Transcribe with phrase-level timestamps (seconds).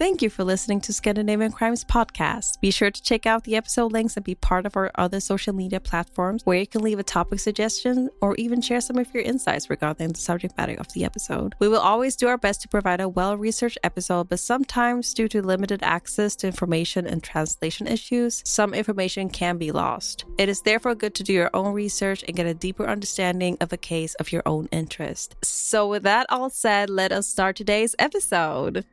[0.00, 2.58] Thank you for listening to Scandinavian Crimes Podcast.
[2.62, 5.52] Be sure to check out the episode links and be part of our other social
[5.52, 9.22] media platforms where you can leave a topic suggestion or even share some of your
[9.22, 11.54] insights regarding the subject matter of the episode.
[11.58, 15.28] We will always do our best to provide a well researched episode, but sometimes, due
[15.28, 20.24] to limited access to information and translation issues, some information can be lost.
[20.38, 23.70] It is therefore good to do your own research and get a deeper understanding of
[23.70, 25.36] a case of your own interest.
[25.44, 28.86] So, with that all said, let us start today's episode.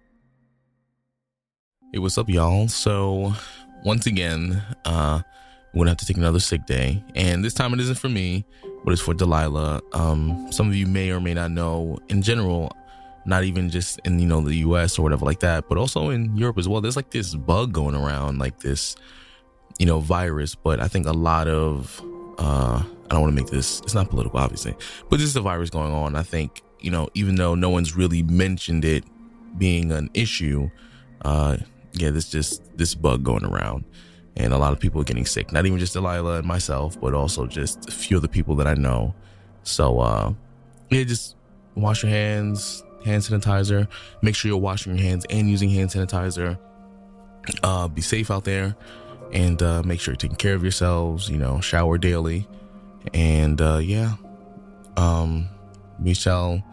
[1.93, 2.67] Hey, what's up, y'all?
[2.67, 3.33] So,
[3.85, 5.21] once again, uh,
[5.73, 8.43] we're gonna have to take another sick day, and this time it isn't for me,
[8.83, 9.81] but it's for Delila.
[9.95, 12.73] Um, some of you may or may not know, in general,
[13.25, 14.99] not even just in you know the U.S.
[14.99, 16.81] or whatever like that, but also in Europe as well.
[16.81, 18.97] There's like this bug going around, like this,
[19.79, 20.55] you know, virus.
[20.55, 22.01] But I think a lot of,
[22.37, 23.79] uh, I don't want to make this.
[23.81, 24.75] It's not political, obviously,
[25.09, 26.17] but this is a virus going on.
[26.17, 29.05] I think you know, even though no one's really mentioned it
[29.57, 30.69] being an issue,
[31.21, 31.55] uh
[32.01, 33.85] yeah, this just this bug going around,
[34.35, 35.51] and a lot of people are getting sick.
[35.51, 38.67] Not even just Delila and myself, but also just a few of the people that
[38.67, 39.13] I know.
[39.63, 40.33] So uh,
[40.89, 41.35] yeah, just
[41.75, 43.87] wash your hands, hand sanitizer.
[44.21, 46.57] Make sure you're washing your hands and using hand sanitizer.
[47.63, 48.75] Uh, be safe out there,
[49.31, 51.29] and uh, make sure you're taking care of yourselves.
[51.29, 52.47] You know, shower daily,
[53.13, 54.15] and uh, yeah,
[54.97, 55.47] um,
[56.01, 56.63] we shall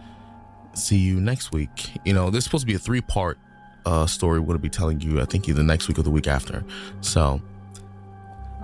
[0.74, 1.90] see you next week.
[2.04, 3.38] You know, this is supposed to be a three part
[3.86, 6.10] uh, story we're going to be telling you, I think, either next week or the
[6.10, 6.64] week after.
[7.00, 7.40] So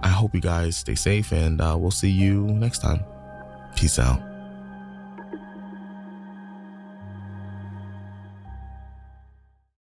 [0.02, 3.00] I hope you guys stay safe and uh, we'll see you next time.
[3.76, 4.29] Peace out.